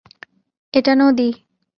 [0.73, 1.29] এটা নদী।